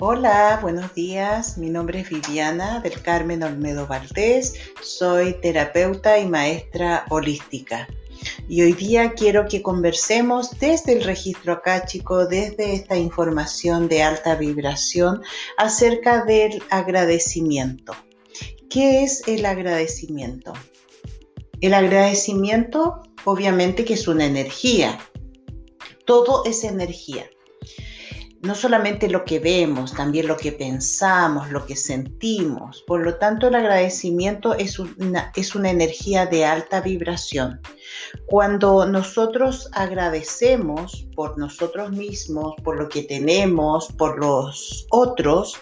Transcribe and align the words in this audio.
Hola, 0.00 0.60
buenos 0.62 0.94
días. 0.94 1.58
Mi 1.58 1.70
nombre 1.70 1.98
es 1.98 2.08
Viviana 2.08 2.78
del 2.78 3.02
Carmen 3.02 3.42
Olmedo 3.42 3.88
Valdés. 3.88 4.54
Soy 4.80 5.34
terapeuta 5.40 6.20
y 6.20 6.28
maestra 6.28 7.04
holística. 7.10 7.88
Y 8.48 8.62
hoy 8.62 8.74
día 8.74 9.14
quiero 9.14 9.48
que 9.48 9.60
conversemos 9.60 10.56
desde 10.60 10.92
el 10.92 11.02
registro 11.02 11.54
acáchico, 11.54 12.28
desde 12.28 12.74
esta 12.74 12.96
información 12.96 13.88
de 13.88 14.04
alta 14.04 14.36
vibración, 14.36 15.20
acerca 15.56 16.24
del 16.24 16.62
agradecimiento. 16.70 17.92
¿Qué 18.70 19.02
es 19.02 19.26
el 19.26 19.44
agradecimiento? 19.44 20.52
El 21.60 21.74
agradecimiento, 21.74 23.02
obviamente 23.24 23.84
que 23.84 23.94
es 23.94 24.06
una 24.06 24.26
energía. 24.26 24.96
Todo 26.04 26.44
es 26.44 26.62
energía 26.62 27.28
no 28.48 28.54
solamente 28.54 29.10
lo 29.10 29.26
que 29.26 29.40
vemos, 29.40 29.92
también 29.92 30.26
lo 30.26 30.38
que 30.38 30.52
pensamos, 30.52 31.50
lo 31.50 31.66
que 31.66 31.76
sentimos. 31.76 32.82
Por 32.86 33.04
lo 33.04 33.16
tanto, 33.16 33.48
el 33.48 33.54
agradecimiento 33.54 34.54
es 34.54 34.78
una, 34.78 35.30
es 35.36 35.54
una 35.54 35.68
energía 35.68 36.24
de 36.24 36.46
alta 36.46 36.80
vibración. 36.80 37.60
Cuando 38.26 38.86
nosotros 38.86 39.68
agradecemos 39.74 41.06
por 41.14 41.36
nosotros 41.36 41.90
mismos, 41.90 42.54
por 42.64 42.78
lo 42.78 42.88
que 42.88 43.02
tenemos, 43.02 43.88
por 43.98 44.18
los 44.18 44.86
otros, 44.92 45.60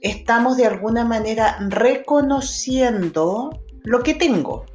estamos 0.00 0.56
de 0.56 0.66
alguna 0.66 1.04
manera 1.04 1.56
reconociendo 1.68 3.62
lo 3.84 4.02
que 4.02 4.14
tengo. 4.14 4.66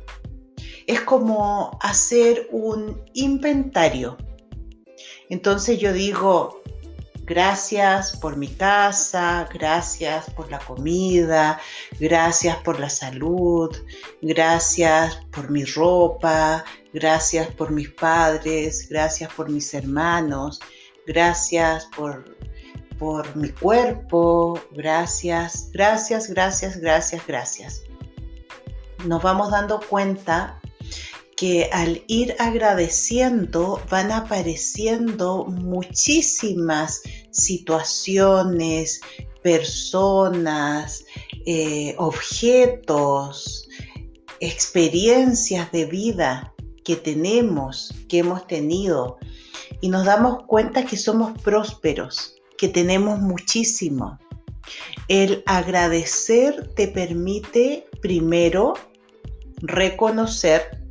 Es 0.85 1.02
como 1.02 1.77
hacer 1.82 2.48
un 2.52 3.04
inventario. 3.16 4.16
Entonces 5.27 5.77
yo 5.77 5.91
digo, 5.91 6.62
Gracias 7.28 8.16
por 8.16 8.38
mi 8.38 8.48
casa, 8.48 9.50
gracias 9.54 10.30
por 10.30 10.50
la 10.50 10.60
comida, 10.60 11.60
gracias 12.00 12.56
por 12.64 12.80
la 12.80 12.90
salud, 12.90 13.70
gracias 14.22 15.18
por 15.34 15.52
mi 15.52 15.66
ropa, 15.66 16.64
gracias 16.94 17.50
por 17.50 17.72
mis 17.72 17.90
padres, 17.90 18.88
gracias 18.90 19.34
por 19.34 19.50
mis 19.50 19.74
hermanos, 19.74 20.62
gracias 21.05 21.90
por, 21.98 22.38
por 22.98 23.36
mi 23.36 23.50
cuerpo, 23.50 24.58
gracias, 24.72 25.70
gracias, 25.74 26.30
gracias, 26.30 26.78
gracias, 26.78 27.28
gracias. 27.28 27.84
Nos 29.04 29.22
vamos 29.22 29.52
dando 29.52 29.82
cuenta 29.82 30.62
que 31.38 31.70
al 31.71 32.04
ir 32.07 32.35
agradeciendo 32.40 33.80
van 33.91 34.12
apareciendo 34.12 35.46
muchísimas 35.46 37.04
situaciones, 37.30 38.99
personas, 39.43 41.05
eh, 41.46 41.93
objetos, 41.99 43.70
experiencias 44.40 45.71
de 45.71 45.85
vida 45.85 46.54
que 46.84 46.96
tenemos, 46.96 47.93
que 48.10 48.20
hemos 48.20 48.48
tenido, 48.48 49.20
y 49.80 49.90
nos 49.90 50.05
damos 50.05 50.43
cuenta 50.48 50.85
que 50.85 50.98
somos 50.98 51.40
prósperos, 51.43 52.34
que 52.58 52.68
tenemos 52.68 53.20
muchísimo. 53.20 54.18
El 55.08 55.43
agradecer 55.46 56.74
te 56.74 56.88
permite 56.88 57.85
primero 58.02 58.74
reconocer 59.62 60.87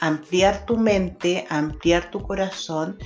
ampliar 0.00 0.66
tu 0.66 0.76
mente, 0.76 1.46
ampliar 1.48 2.10
tu 2.10 2.22
corazón 2.22 2.98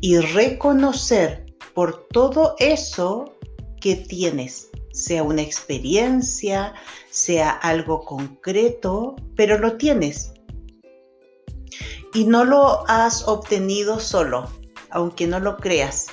y 0.00 0.18
reconocer 0.18 1.46
por 1.74 2.06
todo 2.08 2.54
eso 2.58 3.36
que 3.80 3.96
tienes, 3.96 4.70
sea 4.92 5.22
una 5.22 5.42
experiencia, 5.42 6.72
sea 7.10 7.50
algo 7.50 8.04
concreto, 8.04 9.16
pero 9.36 9.58
lo 9.58 9.76
tienes. 9.76 10.32
Y 12.14 12.24
no 12.24 12.44
lo 12.44 12.88
has 12.88 13.26
obtenido 13.26 13.98
solo, 13.98 14.48
aunque 14.90 15.26
no 15.26 15.40
lo 15.40 15.56
creas 15.56 16.06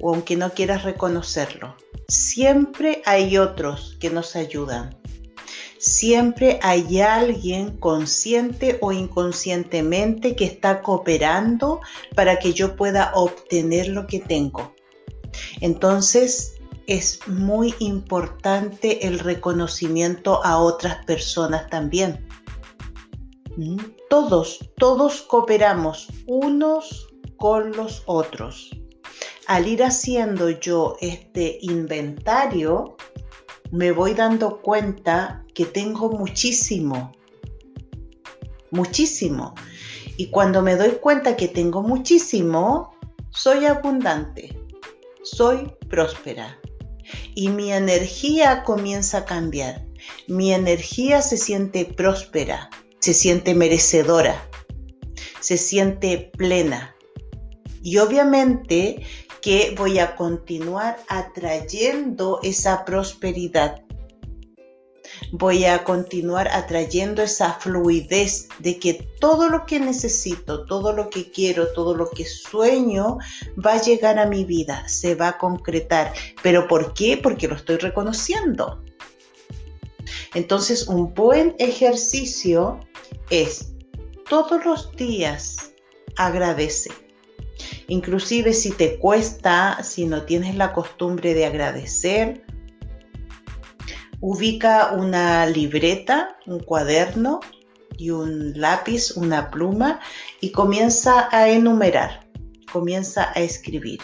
o 0.00 0.14
aunque 0.14 0.36
no 0.36 0.50
quieras 0.50 0.84
reconocerlo. 0.84 1.76
Siempre 2.08 3.02
hay 3.04 3.36
otros 3.36 3.96
que 4.00 4.08
nos 4.10 4.34
ayudan. 4.34 4.97
Siempre 5.78 6.58
hay 6.62 7.00
alguien 7.00 7.76
consciente 7.78 8.78
o 8.80 8.90
inconscientemente 8.92 10.34
que 10.34 10.44
está 10.44 10.82
cooperando 10.82 11.80
para 12.16 12.38
que 12.38 12.52
yo 12.52 12.74
pueda 12.74 13.12
obtener 13.14 13.88
lo 13.88 14.06
que 14.06 14.18
tengo. 14.18 14.74
Entonces, 15.60 16.58
es 16.88 17.20
muy 17.28 17.74
importante 17.78 19.06
el 19.06 19.18
reconocimiento 19.18 20.44
a 20.44 20.58
otras 20.58 21.04
personas 21.04 21.68
también. 21.70 22.26
¿Mm? 23.56 23.76
Todos, 24.08 24.58
todos 24.78 25.22
cooperamos 25.22 26.08
unos 26.26 27.08
con 27.36 27.72
los 27.72 28.02
otros. 28.06 28.70
Al 29.46 29.66
ir 29.66 29.82
haciendo 29.82 30.50
yo 30.50 30.96
este 31.00 31.58
inventario, 31.62 32.97
me 33.70 33.92
voy 33.92 34.14
dando 34.14 34.60
cuenta 34.62 35.44
que 35.54 35.66
tengo 35.66 36.10
muchísimo, 36.10 37.12
muchísimo. 38.70 39.54
Y 40.16 40.30
cuando 40.30 40.62
me 40.62 40.76
doy 40.76 40.92
cuenta 41.00 41.36
que 41.36 41.48
tengo 41.48 41.82
muchísimo, 41.82 42.92
soy 43.30 43.66
abundante, 43.66 44.58
soy 45.22 45.72
próspera. 45.88 46.58
Y 47.34 47.48
mi 47.48 47.72
energía 47.72 48.64
comienza 48.64 49.18
a 49.18 49.24
cambiar. 49.24 49.84
Mi 50.26 50.52
energía 50.52 51.22
se 51.22 51.36
siente 51.36 51.84
próspera, 51.84 52.68
se 53.00 53.14
siente 53.14 53.54
merecedora, 53.54 54.42
se 55.40 55.56
siente 55.56 56.30
plena. 56.36 56.94
Y 57.82 57.98
obviamente 57.98 59.06
que 59.40 59.74
voy 59.76 59.98
a 59.98 60.16
continuar 60.16 60.98
atrayendo 61.08 62.40
esa 62.42 62.84
prosperidad. 62.84 63.82
Voy 65.32 65.64
a 65.64 65.84
continuar 65.84 66.48
atrayendo 66.48 67.22
esa 67.22 67.54
fluidez 67.54 68.48
de 68.58 68.78
que 68.78 68.94
todo 69.20 69.48
lo 69.48 69.66
que 69.66 69.80
necesito, 69.80 70.64
todo 70.66 70.92
lo 70.92 71.10
que 71.10 71.30
quiero, 71.30 71.72
todo 71.72 71.94
lo 71.94 72.10
que 72.10 72.24
sueño 72.24 73.18
va 73.64 73.74
a 73.74 73.82
llegar 73.82 74.18
a 74.18 74.26
mi 74.26 74.44
vida, 74.44 74.86
se 74.88 75.14
va 75.14 75.28
a 75.28 75.38
concretar. 75.38 76.12
¿Pero 76.42 76.68
por 76.68 76.94
qué? 76.94 77.16
Porque 77.16 77.48
lo 77.48 77.56
estoy 77.56 77.76
reconociendo. 77.76 78.82
Entonces, 80.34 80.86
un 80.88 81.12
buen 81.14 81.54
ejercicio 81.58 82.80
es 83.30 83.72
todos 84.28 84.64
los 84.64 84.94
días 84.96 85.72
agradece 86.16 86.90
Inclusive 87.88 88.52
si 88.52 88.70
te 88.70 88.98
cuesta, 88.98 89.82
si 89.82 90.04
no 90.04 90.22
tienes 90.22 90.54
la 90.54 90.72
costumbre 90.74 91.32
de 91.32 91.46
agradecer, 91.46 92.44
ubica 94.20 94.92
una 94.92 95.46
libreta, 95.46 96.36
un 96.46 96.60
cuaderno 96.60 97.40
y 97.96 98.10
un 98.10 98.52
lápiz, 98.60 99.16
una 99.16 99.50
pluma 99.50 100.00
y 100.40 100.52
comienza 100.52 101.28
a 101.32 101.48
enumerar, 101.48 102.27
comienza 102.72 103.32
a 103.34 103.40
escribir. 103.40 104.00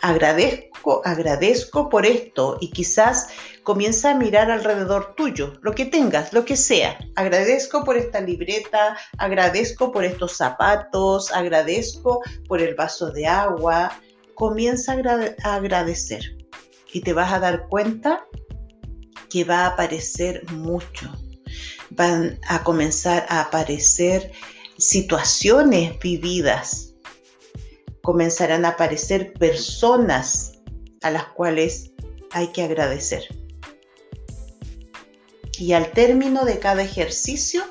Agradezco, 0.00 1.02
agradezco 1.04 1.88
por 1.88 2.06
esto 2.06 2.58
y 2.60 2.70
quizás 2.70 3.28
comienza 3.62 4.10
a 4.10 4.14
mirar 4.14 4.50
alrededor 4.50 5.14
tuyo, 5.14 5.54
lo 5.62 5.74
que 5.74 5.86
tengas, 5.86 6.32
lo 6.32 6.44
que 6.44 6.56
sea. 6.56 6.98
Agradezco 7.14 7.84
por 7.84 7.96
esta 7.96 8.20
libreta, 8.20 8.96
agradezco 9.18 9.92
por 9.92 10.04
estos 10.04 10.36
zapatos, 10.36 11.32
agradezco 11.32 12.20
por 12.48 12.60
el 12.60 12.74
vaso 12.74 13.10
de 13.12 13.26
agua. 13.26 14.00
Comienza 14.34 14.92
a 15.44 15.54
agradecer 15.54 16.36
y 16.92 17.00
te 17.00 17.12
vas 17.12 17.32
a 17.32 17.38
dar 17.38 17.68
cuenta 17.68 18.26
que 19.30 19.44
va 19.44 19.60
a 19.60 19.66
aparecer 19.68 20.42
mucho. 20.52 21.10
Van 21.90 22.38
a 22.48 22.62
comenzar 22.64 23.26
a 23.28 23.40
aparecer 23.40 24.32
situaciones 24.78 25.98
vividas. 26.00 26.91
Comenzarán 28.02 28.64
a 28.64 28.70
aparecer 28.70 29.32
personas 29.34 30.52
a 31.02 31.10
las 31.10 31.26
cuales 31.28 31.92
hay 32.32 32.48
que 32.48 32.62
agradecer 32.62 33.24
y 35.62 35.74
al 35.74 35.92
término 35.92 36.44
de 36.44 36.58
cada 36.58 36.82
ejercicio 36.82 37.62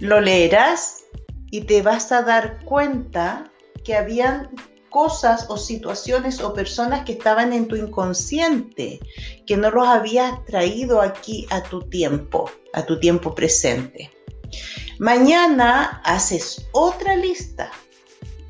lo 0.00 0.20
leerás 0.20 1.04
y 1.50 1.62
te 1.62 1.82
vas 1.82 2.10
a 2.10 2.22
dar 2.22 2.64
cuenta 2.64 3.52
que 3.84 3.94
habían 3.94 4.50
cosas 4.90 5.46
o 5.48 5.56
situaciones 5.56 6.40
o 6.40 6.52
personas 6.52 7.04
que 7.04 7.12
estaban 7.12 7.52
en 7.52 7.68
tu 7.68 7.76
inconsciente, 7.76 8.98
que 9.46 9.56
no 9.56 9.70
los 9.70 9.86
habías 9.86 10.44
traído 10.46 11.00
aquí 11.00 11.46
a 11.50 11.62
tu 11.62 11.82
tiempo, 11.88 12.50
a 12.72 12.84
tu 12.84 12.98
tiempo 12.98 13.34
presente. 13.34 14.10
Mañana 14.98 16.02
haces 16.04 16.66
otra 16.72 17.14
lista 17.14 17.70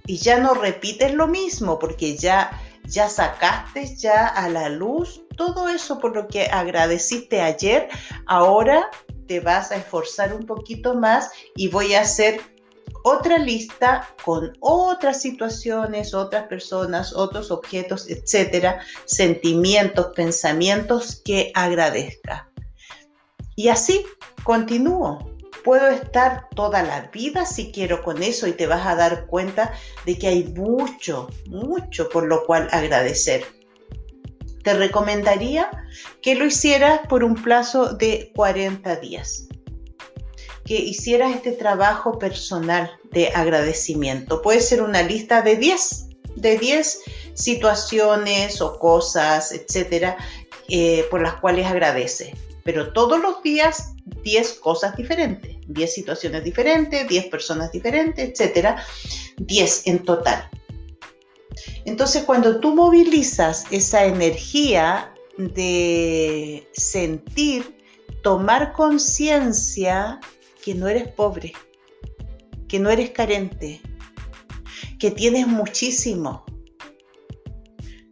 y 0.09 0.17
ya 0.17 0.41
no 0.41 0.55
repites 0.55 1.15
lo 1.15 1.29
mismo 1.29 1.79
porque 1.79 2.17
ya 2.17 2.51
ya 2.85 3.09
sacaste 3.09 3.95
ya 3.97 4.27
a 4.27 4.49
la 4.49 4.71
luz 4.71 5.21
todo 5.39 5.69
eso 5.69 5.99
por 5.99 6.15
lo 6.15 6.27
que 6.27 6.47
agradeciste 6.47 7.41
ayer, 7.41 7.89
ahora 8.27 8.91
te 9.27 9.41
vas 9.41 9.71
a 9.71 9.77
esforzar 9.77 10.35
un 10.35 10.45
poquito 10.45 10.95
más 10.95 11.31
y 11.55 11.69
voy 11.69 11.95
a 11.95 12.01
hacer 12.01 12.41
otra 13.05 13.39
lista 13.39 14.09
con 14.25 14.53
otras 14.61 15.23
situaciones, 15.23 16.13
otras 16.13 16.49
personas, 16.49 17.15
otros 17.15 17.51
objetos, 17.51 18.11
etcétera, 18.11 18.81
sentimientos, 19.05 20.09
pensamientos 20.15 21.23
que 21.25 21.53
agradezca. 21.55 22.51
Y 23.55 23.69
así 23.69 24.05
continúo. 24.43 25.38
Puedo 25.69 25.89
estar 25.89 26.49
toda 26.55 26.83
la 26.83 27.11
vida 27.13 27.45
si 27.45 27.71
quiero 27.71 28.03
con 28.03 28.23
eso 28.23 28.47
y 28.47 28.53
te 28.53 28.67
vas 28.67 28.87
a 28.87 28.95
dar 28.95 29.27
cuenta 29.27 29.75
de 30.07 30.19
que 30.19 30.29
hay 30.29 30.45
mucho, 30.45 31.29
mucho 31.45 32.09
por 32.09 32.25
lo 32.25 32.47
cual 32.47 32.69
agradecer. 32.73 33.45
Te 34.65 34.73
recomendaría 34.73 35.69
que 36.23 36.37
lo 36.37 36.47
hicieras 36.47 37.01
por 37.07 37.23
un 37.23 37.35
plazo 37.35 37.93
de 37.93 38.33
40 38.35 38.97
días 38.97 39.47
que 40.65 40.77
hicieras 40.77 41.37
este 41.37 41.53
trabajo 41.53 42.19
personal 42.19 42.91
de 43.13 43.29
agradecimiento. 43.29 44.41
Puede 44.41 44.63
ser 44.63 44.81
una 44.81 45.03
lista 45.03 45.43
de 45.43 45.57
10, 45.57 46.07
de 46.37 46.57
10 46.57 47.01
situaciones 47.35 48.63
o 48.63 48.79
cosas, 48.79 49.53
etcétera, 49.53 50.17
eh, 50.71 51.05
por 51.11 51.21
las 51.21 51.35
cuales 51.35 51.67
agradece. 51.67 52.48
Pero 52.69 52.93
todos 52.93 53.19
los 53.19 53.43
días 53.43 53.95
10 54.25 54.53
cosas 54.61 54.95
diferentes, 54.95 55.57
10 55.69 55.91
situaciones 55.91 56.45
diferentes, 56.45 57.09
10 57.09 57.25
personas 57.29 57.73
diferentes, 57.73 58.29
etcétera, 58.29 58.85
10 59.39 59.87
en 59.87 60.05
total. 60.05 60.51
Entonces, 61.87 62.25
cuando 62.25 62.61
tú 62.61 62.75
movilizas 62.75 63.65
esa 63.71 64.05
energía 64.05 65.15
de 65.39 66.69
sentir, 66.75 67.75
tomar 68.23 68.75
conciencia 68.75 70.21
que 70.63 70.75
no 70.75 70.89
eres 70.89 71.09
pobre, 71.09 71.55
que 72.69 72.79
no 72.79 72.91
eres 72.91 73.13
carente, 73.13 73.81
que 74.99 75.11
tienes 75.11 75.47
muchísimo. 75.47 76.45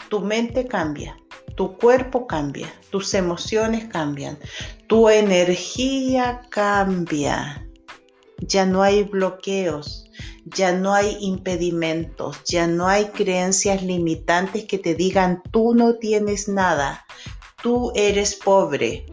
Tu 0.09 0.19
mente 0.21 0.67
cambia, 0.67 1.15
tu 1.57 1.77
cuerpo 1.77 2.27
cambia, 2.27 2.73
tus 2.91 3.15
emociones 3.15 3.87
cambian, 3.87 4.39
tu 4.87 5.09
energía 5.09 6.43
cambia. 6.51 7.67
Ya 8.39 8.67
no 8.67 8.83
hay 8.83 9.05
bloqueos, 9.05 10.05
ya 10.45 10.73
no 10.73 10.93
hay 10.93 11.17
impedimentos, 11.21 12.45
ya 12.45 12.67
no 12.67 12.87
hay 12.87 13.07
creencias 13.07 13.83
limitantes 13.83 14.65
que 14.65 14.79
te 14.79 14.95
digan 14.95 15.43
tú 15.51 15.75
no 15.75 15.95
tienes 15.95 16.47
nada, 16.47 17.05
tú 17.63 17.93
eres 17.95 18.35
pobre. 18.35 19.07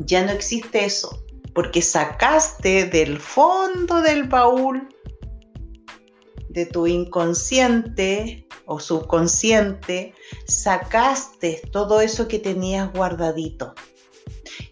Ya 0.00 0.24
no 0.24 0.32
existe 0.32 0.84
eso 0.84 1.24
porque 1.54 1.80
sacaste 1.80 2.84
del 2.86 3.18
fondo 3.18 4.02
del 4.02 4.24
baúl 4.24 4.88
de 6.54 6.64
tu 6.64 6.86
inconsciente 6.86 8.46
o 8.64 8.80
subconsciente, 8.80 10.14
sacaste 10.46 11.60
todo 11.70 12.00
eso 12.00 12.26
que 12.26 12.38
tenías 12.38 12.90
guardadito. 12.92 13.74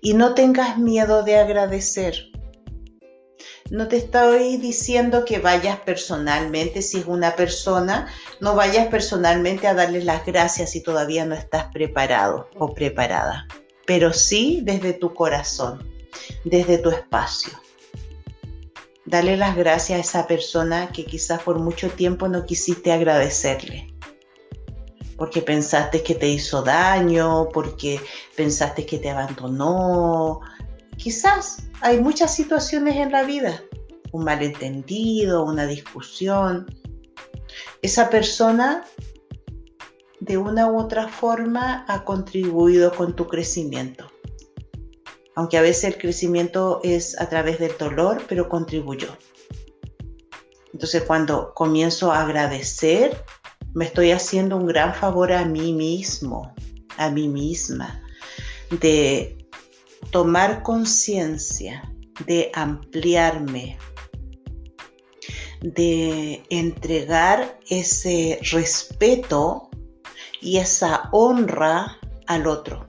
Y 0.01 0.15
no 0.15 0.35
tengas 0.35 0.79
miedo 0.79 1.23
de 1.23 1.37
agradecer. 1.37 2.15
No 3.71 3.89
te 3.89 3.97
estoy 3.99 4.57
diciendo 4.57 5.25
que 5.25 5.39
vayas 5.39 5.81
personalmente, 5.81 6.81
si 6.81 6.99
es 6.99 7.07
una 7.07 7.37
persona, 7.37 8.09
no 8.41 8.55
vayas 8.55 8.89
personalmente 8.89 9.67
a 9.67 9.75
darle 9.75 10.03
las 10.03 10.25
gracias 10.25 10.71
si 10.71 10.83
todavía 10.83 11.25
no 11.25 11.35
estás 11.35 11.67
preparado 11.73 12.49
o 12.59 12.75
preparada, 12.75 13.47
pero 13.87 14.13
sí 14.13 14.61
desde 14.63 14.95
tu 14.95 15.13
corazón 15.15 15.93
desde 16.45 16.79
tu 16.79 16.91
espacio. 16.91 17.53
Dale 19.05 19.37
las 19.37 19.57
gracias 19.57 19.99
a 19.99 20.01
esa 20.01 20.27
persona 20.29 20.93
que 20.93 21.05
quizás 21.05 21.43
por 21.43 21.59
mucho 21.59 21.91
tiempo 21.91 22.29
no 22.29 22.47
quisiste 22.47 22.93
agradecerle. 22.93 23.93
Porque 25.17 25.43
pensaste 25.43 26.03
que 26.03 26.15
te 26.15 26.29
hizo 26.29 26.63
daño, 26.63 27.49
porque 27.53 28.01
pensaste 28.37 28.87
que 28.87 28.99
te 28.99 29.11
abandonó. 29.11 30.41
Quizás 30.97 31.65
hay 31.81 32.01
muchas 32.01 32.35
situaciones 32.35 32.97
en 32.97 33.11
la 33.11 33.25
vida. 33.25 33.61
Un 34.13 34.25
malentendido, 34.25 35.45
una 35.45 35.67
discusión. 35.67 36.67
Esa 37.83 38.09
persona 38.09 38.85
de 40.21 40.39
una 40.39 40.69
u 40.71 40.79
otra 40.79 41.09
forma 41.09 41.85
ha 41.89 42.05
contribuido 42.05 42.95
con 42.95 43.17
tu 43.17 43.27
crecimiento 43.27 44.12
aunque 45.35 45.59
a 45.59 45.63
veces 45.63 45.85
el 45.85 45.99
crecimiento 45.99 46.81
es 46.83 47.19
a 47.21 47.29
través 47.29 47.59
del 47.59 47.77
dolor, 47.79 48.23
pero 48.29 48.49
contribuyó. 48.49 49.17
Entonces 50.73 51.03
cuando 51.03 51.53
comienzo 51.55 52.13
a 52.13 52.23
agradecer, 52.23 53.23
me 53.75 53.87
estoy 53.87 54.11
haciendo 54.11 54.57
un 54.57 54.67
gran 54.67 54.95
favor 54.95 55.33
a 55.33 55.45
mí 55.45 55.73
mismo, 55.73 56.55
a 56.99 57.11
mí 57.11 57.29
misma, 57.29 58.03
de 58.71 59.39
tomar 60.11 60.63
conciencia, 60.63 61.83
de 62.27 62.51
ampliarme, 62.55 63.79
de 65.61 66.43
entregar 66.51 67.59
ese 67.69 68.39
respeto 68.51 69.71
y 70.41 70.59
esa 70.59 71.09
honra 71.13 71.99
al 72.27 72.47
otro 72.47 72.85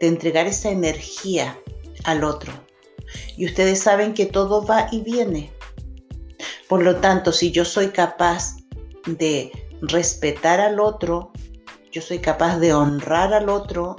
de 0.00 0.06
entregar 0.06 0.46
esa 0.46 0.70
energía 0.70 1.58
al 2.04 2.24
otro. 2.24 2.52
Y 3.36 3.46
ustedes 3.46 3.80
saben 3.80 4.14
que 4.14 4.26
todo 4.26 4.64
va 4.64 4.88
y 4.92 5.00
viene. 5.00 5.50
Por 6.68 6.82
lo 6.82 6.96
tanto, 6.96 7.32
si 7.32 7.50
yo 7.50 7.64
soy 7.64 7.88
capaz 7.88 8.56
de 9.06 9.50
respetar 9.80 10.60
al 10.60 10.80
otro, 10.80 11.32
yo 11.92 12.02
soy 12.02 12.18
capaz 12.18 12.58
de 12.58 12.74
honrar 12.74 13.32
al 13.32 13.48
otro, 13.48 13.96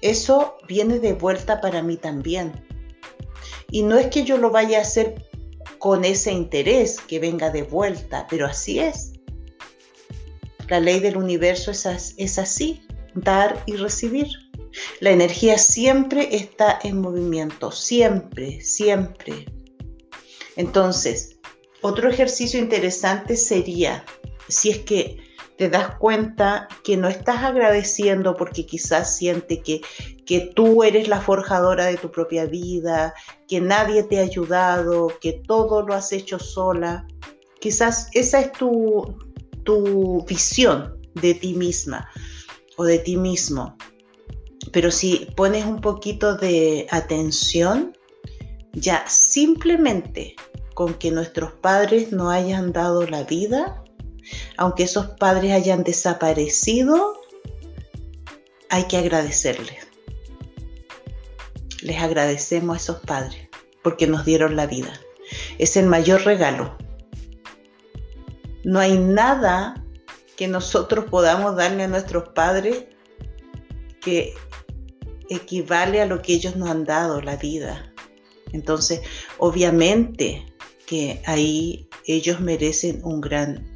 eso 0.00 0.56
viene 0.68 0.98
de 0.98 1.14
vuelta 1.14 1.60
para 1.60 1.82
mí 1.82 1.96
también. 1.96 2.52
Y 3.70 3.82
no 3.82 3.96
es 3.96 4.08
que 4.08 4.24
yo 4.24 4.36
lo 4.36 4.50
vaya 4.50 4.78
a 4.78 4.82
hacer 4.82 5.24
con 5.78 6.04
ese 6.04 6.32
interés 6.32 7.00
que 7.00 7.18
venga 7.18 7.50
de 7.50 7.62
vuelta, 7.62 8.26
pero 8.28 8.46
así 8.46 8.78
es. 8.78 9.12
La 10.68 10.80
ley 10.80 11.00
del 11.00 11.16
universo 11.16 11.70
es, 11.70 12.38
así, 12.38 12.82
dar 13.14 13.62
y 13.66 13.76
recibir. 13.76 14.26
La 15.00 15.10
energía 15.10 15.58
siempre 15.58 16.34
está 16.34 16.78
en 16.82 17.00
movimiento, 17.00 17.70
siempre, 17.70 18.60
siempre. 18.60 19.46
Entonces, 20.56 21.36
otro 21.82 22.08
ejercicio 22.08 22.58
interesante 22.58 23.36
sería, 23.36 24.04
si 24.48 24.70
es 24.70 24.78
que 24.78 25.18
te 25.56 25.68
das 25.70 25.96
cuenta 25.96 26.68
que 26.84 26.96
no 26.96 27.08
estás 27.08 27.42
agradeciendo 27.42 28.36
porque 28.36 28.66
quizás 28.66 29.16
siente 29.16 29.62
que, 29.62 29.80
que 30.26 30.52
tú 30.54 30.82
eres 30.82 31.08
la 31.08 31.20
forjadora 31.20 31.86
de 31.86 31.96
tu 31.96 32.10
propia 32.10 32.44
vida, 32.46 33.14
que 33.48 33.60
nadie 33.60 34.02
te 34.02 34.18
ha 34.18 34.22
ayudado, 34.22 35.08
que 35.20 35.40
todo 35.46 35.82
lo 35.82 35.94
has 35.94 36.12
hecho 36.12 36.38
sola. 36.38 37.06
Quizás 37.60 38.08
esa 38.12 38.40
es 38.40 38.52
tu, 38.52 39.16
tu 39.64 40.24
visión 40.26 41.00
de 41.14 41.34
ti 41.34 41.54
misma 41.54 42.08
o 42.76 42.84
de 42.84 42.98
ti 42.98 43.16
mismo. 43.16 43.76
Pero 44.72 44.90
si 44.90 45.28
pones 45.36 45.64
un 45.64 45.80
poquito 45.80 46.36
de 46.36 46.86
atención, 46.90 47.96
ya 48.72 49.04
simplemente 49.08 50.36
con 50.74 50.94
que 50.94 51.10
nuestros 51.10 51.52
padres 51.52 52.12
no 52.12 52.30
hayan 52.30 52.72
dado 52.72 53.06
la 53.06 53.24
vida, 53.24 53.82
aunque 54.56 54.84
esos 54.84 55.06
padres 55.18 55.52
hayan 55.52 55.84
desaparecido, 55.84 57.14
hay 58.68 58.84
que 58.84 58.98
agradecerles. 58.98 59.86
Les 61.80 61.98
agradecemos 62.00 62.76
a 62.76 62.80
esos 62.80 63.00
padres 63.00 63.48
porque 63.82 64.06
nos 64.06 64.24
dieron 64.24 64.56
la 64.56 64.66
vida. 64.66 64.92
Es 65.58 65.76
el 65.76 65.86
mayor 65.86 66.24
regalo. 66.24 66.76
No 68.64 68.80
hay 68.80 68.98
nada 68.98 69.82
que 70.36 70.48
nosotros 70.48 71.06
podamos 71.08 71.56
darle 71.56 71.84
a 71.84 71.88
nuestros 71.88 72.30
padres 72.30 72.84
que 74.00 74.34
equivale 75.30 76.00
a 76.00 76.06
lo 76.06 76.22
que 76.22 76.34
ellos 76.34 76.56
nos 76.56 76.70
han 76.70 76.84
dado, 76.84 77.20
la 77.20 77.36
vida. 77.36 77.92
Entonces, 78.52 79.00
obviamente 79.38 80.44
que 80.86 81.20
ahí 81.26 81.88
ellos 82.06 82.40
merecen 82.40 83.00
un 83.04 83.20
gran 83.20 83.66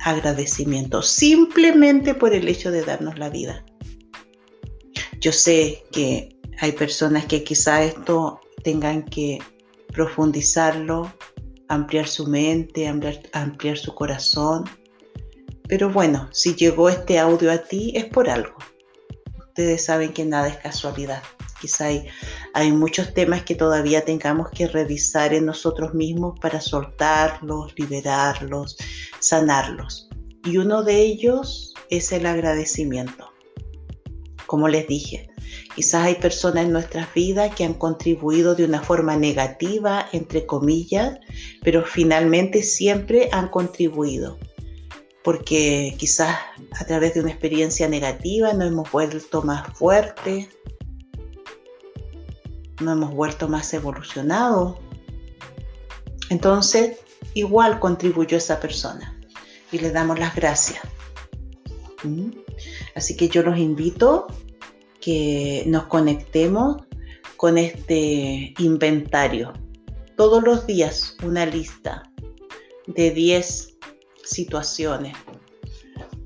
agradecimiento, 0.00 1.02
simplemente 1.02 2.14
por 2.14 2.34
el 2.34 2.48
hecho 2.48 2.70
de 2.70 2.82
darnos 2.82 3.18
la 3.18 3.30
vida. 3.30 3.64
Yo 5.20 5.32
sé 5.32 5.84
que 5.92 6.36
hay 6.58 6.72
personas 6.72 7.26
que 7.26 7.44
quizá 7.44 7.84
esto 7.84 8.40
tengan 8.64 9.04
que 9.04 9.38
profundizarlo, 9.92 11.12
ampliar 11.68 12.08
su 12.08 12.26
mente, 12.26 12.88
ampliar, 12.88 13.20
ampliar 13.32 13.78
su 13.78 13.94
corazón, 13.94 14.64
Pero 15.68 15.88
bueno, 15.88 16.28
si 16.32 16.56
llegó 16.56 16.88
este 16.88 17.20
audio 17.20 17.52
a 17.52 17.58
ti 17.58 17.92
es 17.94 18.06
por 18.06 18.28
algo. 18.28 18.56
Ustedes 19.50 19.84
saben 19.84 20.12
que 20.12 20.24
nada 20.24 20.46
es 20.46 20.58
casualidad. 20.58 21.24
Quizá 21.60 21.86
hay, 22.54 22.72
muchos 22.72 23.12
temas 23.14 23.42
que 23.42 23.56
todavía 23.56 24.04
tengamos 24.04 24.48
que 24.50 24.68
revisar 24.68 25.34
en 25.34 25.44
nosotros 25.44 25.92
mismos 25.92 26.38
para 26.40 26.60
soltarlos, 26.60 27.74
liberarlos, 27.76 28.76
sanarlos. 29.18 30.08
Y 30.44 30.58
uno 30.58 30.84
de 30.84 31.00
ellos 31.00 31.74
es 31.90 32.12
el 32.12 32.26
agradecimiento. 32.26 33.32
Como 34.46 34.68
les 34.68 34.86
dije, 34.86 35.28
quizás 35.74 36.04
hay 36.04 36.14
personas 36.14 36.66
en 36.66 36.72
nuestras 36.72 37.12
vidas 37.12 37.52
que 37.52 37.64
han 37.64 37.74
contribuido 37.74 38.54
de 38.54 38.64
una 38.64 38.80
forma 38.80 39.16
negativa, 39.16 40.08
entre 40.12 40.46
comillas, 40.46 41.18
pero 41.64 41.84
finalmente 41.84 42.62
siempre 42.62 43.28
han 43.32 43.48
contribuido 43.48 44.38
porque 45.22 45.94
quizás 45.98 46.36
a 46.78 46.84
través 46.86 47.14
de 47.14 47.20
una 47.20 47.30
experiencia 47.30 47.88
negativa 47.88 48.52
nos 48.52 48.68
hemos 48.68 48.90
vuelto 48.90 49.42
más 49.42 49.66
fuertes, 49.76 50.48
nos 52.80 52.96
hemos 52.96 53.14
vuelto 53.14 53.48
más 53.48 53.72
evolucionados. 53.74 54.78
Entonces, 56.30 56.98
igual 57.34 57.78
contribuyó 57.80 58.38
esa 58.38 58.60
persona 58.60 59.18
y 59.72 59.78
le 59.78 59.90
damos 59.90 60.18
las 60.18 60.34
gracias. 60.34 60.80
¿Mm? 62.02 62.30
Así 62.94 63.16
que 63.16 63.28
yo 63.28 63.42
los 63.42 63.58
invito 63.58 64.26
que 65.00 65.64
nos 65.66 65.84
conectemos 65.84 66.82
con 67.36 67.58
este 67.58 68.54
inventario. 68.58 69.52
Todos 70.16 70.42
los 70.42 70.66
días 70.66 71.16
una 71.22 71.46
lista 71.46 72.02
de 72.86 73.10
10 73.10 73.78
situaciones 74.30 75.16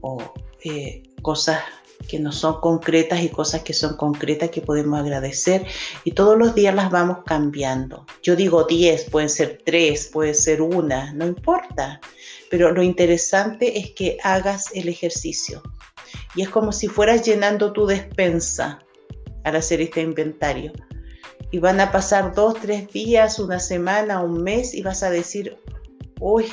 o 0.00 0.18
eh, 0.64 1.02
cosas 1.22 1.60
que 2.08 2.18
no 2.18 2.32
son 2.32 2.60
concretas 2.60 3.22
y 3.22 3.28
cosas 3.28 3.62
que 3.62 3.72
son 3.72 3.96
concretas 3.96 4.50
que 4.50 4.60
podemos 4.60 5.00
agradecer 5.00 5.66
y 6.04 6.12
todos 6.12 6.36
los 6.36 6.54
días 6.54 6.74
las 6.74 6.90
vamos 6.90 7.18
cambiando. 7.24 8.04
Yo 8.22 8.36
digo 8.36 8.64
10, 8.64 9.10
pueden 9.10 9.30
ser 9.30 9.62
3, 9.64 10.10
puede 10.12 10.34
ser 10.34 10.60
una, 10.60 11.12
no 11.14 11.26
importa, 11.26 12.00
pero 12.50 12.72
lo 12.72 12.82
interesante 12.82 13.78
es 13.78 13.92
que 13.92 14.18
hagas 14.22 14.70
el 14.74 14.88
ejercicio 14.88 15.62
y 16.34 16.42
es 16.42 16.48
como 16.48 16.72
si 16.72 16.88
fueras 16.88 17.24
llenando 17.24 17.72
tu 17.72 17.86
despensa 17.86 18.78
al 19.44 19.56
hacer 19.56 19.80
este 19.80 20.00
inventario. 20.00 20.72
Y 21.50 21.58
van 21.58 21.80
a 21.80 21.92
pasar 21.92 22.34
dos, 22.34 22.54
tres 22.60 22.90
días, 22.92 23.38
una 23.38 23.60
semana, 23.60 24.20
un 24.20 24.42
mes 24.42 24.74
y 24.74 24.82
vas 24.82 25.04
a 25.04 25.10
decir, 25.10 25.56
uy, 26.18 26.46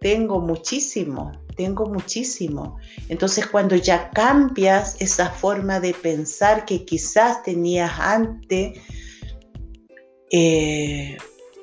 tengo 0.00 0.40
muchísimo, 0.40 1.32
tengo 1.56 1.86
muchísimo. 1.86 2.78
Entonces 3.08 3.46
cuando 3.46 3.76
ya 3.76 4.10
cambias 4.10 4.96
esa 5.00 5.30
forma 5.30 5.78
de 5.78 5.92
pensar 5.94 6.64
que 6.64 6.84
quizás 6.84 7.42
tenías 7.42 7.92
antes, 7.98 8.78
eh, 10.32 11.18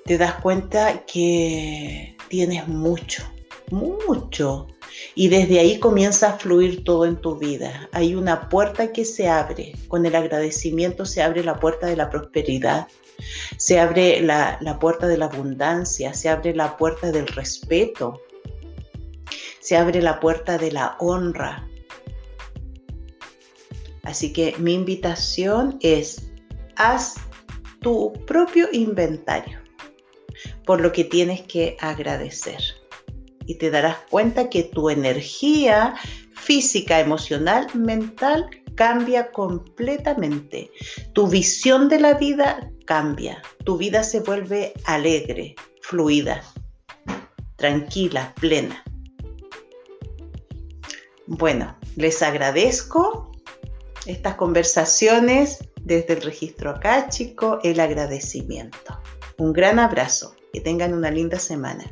te 0.05 0.17
das 0.17 0.35
cuenta 0.35 1.03
que 1.05 2.15
tienes 2.29 2.67
mucho, 2.67 3.23
mucho. 3.71 4.67
Y 5.15 5.27
desde 5.29 5.59
ahí 5.59 5.79
comienza 5.79 6.29
a 6.29 6.37
fluir 6.37 6.83
todo 6.83 7.05
en 7.05 7.17
tu 7.17 7.35
vida. 7.37 7.89
Hay 7.91 8.15
una 8.15 8.49
puerta 8.49 8.91
que 8.91 9.03
se 9.03 9.27
abre. 9.27 9.73
Con 9.87 10.05
el 10.05 10.15
agradecimiento 10.15 11.05
se 11.05 11.21
abre 11.21 11.43
la 11.43 11.59
puerta 11.59 11.87
de 11.87 11.95
la 11.95 12.09
prosperidad. 12.09 12.87
Se 13.57 13.79
abre 13.79 14.21
la, 14.21 14.57
la 14.61 14.79
puerta 14.79 15.07
de 15.07 15.17
la 15.17 15.25
abundancia. 15.25 16.13
Se 16.13 16.29
abre 16.29 16.55
la 16.55 16.77
puerta 16.77 17.11
del 17.11 17.27
respeto 17.27 18.21
se 19.67 19.75
abre 19.75 20.01
la 20.01 20.21
puerta 20.21 20.57
de 20.57 20.71
la 20.71 20.95
honra. 20.97 21.67
Así 24.03 24.31
que 24.31 24.55
mi 24.59 24.73
invitación 24.73 25.77
es, 25.81 26.31
haz 26.77 27.15
tu 27.81 28.13
propio 28.25 28.69
inventario 28.71 29.59
por 30.65 30.79
lo 30.79 30.93
que 30.93 31.03
tienes 31.03 31.41
que 31.41 31.75
agradecer. 31.81 32.61
Y 33.45 33.55
te 33.55 33.69
darás 33.69 33.97
cuenta 34.09 34.49
que 34.49 34.63
tu 34.63 34.89
energía 34.89 35.95
física, 36.33 37.01
emocional, 37.01 37.67
mental 37.73 38.49
cambia 38.75 39.31
completamente. 39.31 40.71
Tu 41.11 41.27
visión 41.27 41.89
de 41.89 41.99
la 41.99 42.13
vida 42.13 42.71
cambia. 42.85 43.41
Tu 43.65 43.75
vida 43.75 44.03
se 44.03 44.21
vuelve 44.21 44.71
alegre, 44.85 45.55
fluida, 45.81 46.41
tranquila, 47.57 48.33
plena. 48.39 48.81
Bueno, 51.27 51.75
les 51.97 52.23
agradezco 52.23 53.31
estas 54.05 54.35
conversaciones 54.35 55.59
desde 55.81 56.13
el 56.13 56.21
registro 56.21 56.71
acá, 56.71 57.09
chico, 57.09 57.59
el 57.63 57.81
agradecimiento. 57.81 58.99
Un 59.37 59.51
gran 59.51 59.77
abrazo, 59.77 60.35
que 60.53 60.61
tengan 60.61 60.93
una 60.93 61.11
linda 61.11 61.37
semana. 61.37 61.83